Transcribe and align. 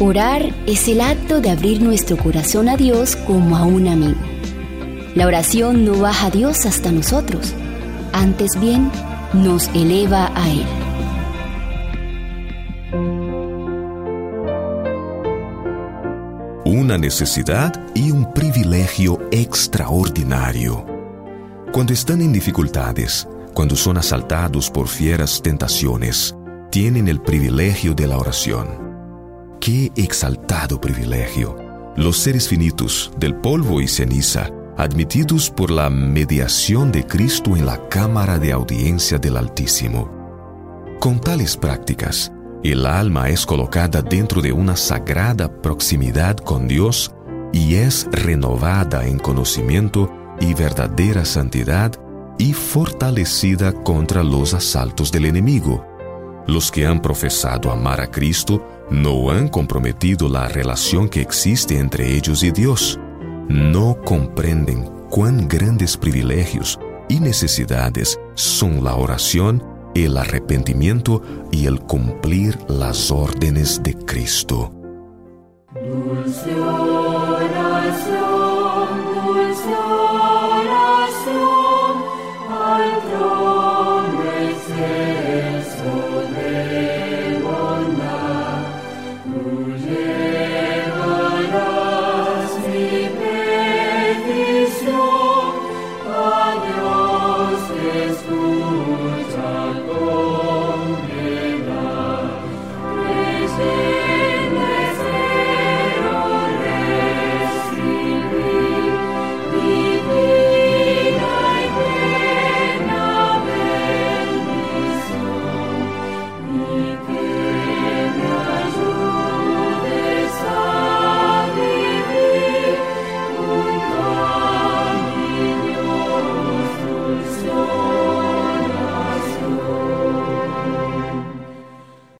Orar 0.00 0.52
es 0.66 0.88
el 0.88 1.00
acto 1.00 1.40
de 1.40 1.50
abrir 1.50 1.80
nuestro 1.80 2.16
corazón 2.16 2.68
a 2.68 2.76
Dios 2.76 3.14
como 3.14 3.56
a 3.56 3.62
un 3.62 3.86
amigo. 3.86 4.18
La 5.14 5.24
oración 5.24 5.84
no 5.84 5.96
baja 6.00 6.26
a 6.26 6.30
Dios 6.30 6.66
hasta 6.66 6.90
nosotros, 6.90 7.54
antes 8.12 8.58
bien 8.60 8.90
nos 9.32 9.68
eleva 9.68 10.32
a 10.34 10.50
Él. 10.50 10.66
Una 16.64 16.98
necesidad 16.98 17.72
y 17.94 18.10
un 18.10 18.32
privilegio 18.32 19.20
extraordinario. 19.30 20.84
Cuando 21.70 21.92
están 21.92 22.20
en 22.20 22.32
dificultades, 22.32 23.28
cuando 23.54 23.76
son 23.76 23.96
asaltados 23.98 24.70
por 24.70 24.88
fieras 24.88 25.40
tentaciones, 25.40 26.34
tienen 26.72 27.06
el 27.06 27.20
privilegio 27.20 27.94
de 27.94 28.08
la 28.08 28.18
oración 28.18 28.93
qué 29.64 29.90
exaltado 29.96 30.78
privilegio. 30.78 31.56
Los 31.96 32.18
seres 32.18 32.46
finitos 32.48 33.10
del 33.16 33.34
polvo 33.34 33.80
y 33.80 33.88
ceniza, 33.88 34.50
admitidos 34.76 35.48
por 35.48 35.70
la 35.70 35.88
mediación 35.88 36.92
de 36.92 37.06
Cristo 37.06 37.56
en 37.56 37.64
la 37.64 37.88
cámara 37.88 38.38
de 38.38 38.52
audiencia 38.52 39.16
del 39.16 39.38
Altísimo. 39.38 40.10
Con 41.00 41.18
tales 41.18 41.56
prácticas, 41.56 42.30
el 42.62 42.84
alma 42.84 43.30
es 43.30 43.46
colocada 43.46 44.02
dentro 44.02 44.42
de 44.42 44.52
una 44.52 44.76
sagrada 44.76 45.50
proximidad 45.50 46.36
con 46.36 46.68
Dios 46.68 47.10
y 47.50 47.76
es 47.76 48.06
renovada 48.12 49.06
en 49.06 49.18
conocimiento 49.18 50.12
y 50.42 50.52
verdadera 50.52 51.24
santidad 51.24 51.90
y 52.36 52.52
fortalecida 52.52 53.72
contra 53.72 54.22
los 54.22 54.52
asaltos 54.52 55.10
del 55.10 55.24
enemigo. 55.24 55.93
Los 56.46 56.70
que 56.70 56.86
han 56.86 57.00
profesado 57.00 57.70
amar 57.70 58.00
a 58.00 58.10
Cristo 58.10 58.62
no 58.90 59.30
han 59.30 59.48
comprometido 59.48 60.28
la 60.28 60.48
relación 60.48 61.08
que 61.08 61.22
existe 61.22 61.78
entre 61.78 62.14
ellos 62.14 62.42
y 62.42 62.50
Dios. 62.50 62.98
No 63.48 63.96
comprenden 64.04 64.90
cuán 65.10 65.48
grandes 65.48 65.96
privilegios 65.96 66.78
y 67.08 67.20
necesidades 67.20 68.18
son 68.34 68.84
la 68.84 68.94
oración, 68.96 69.62
el 69.94 70.16
arrepentimiento 70.16 71.22
y 71.50 71.66
el 71.66 71.80
cumplir 71.80 72.58
las 72.68 73.10
órdenes 73.10 73.82
de 73.82 73.94
Cristo. 73.94 74.72
Dulce 75.74 76.54